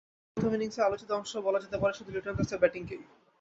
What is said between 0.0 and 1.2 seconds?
বাংলাদেশের প্রথম ইনিংসের আলোকিত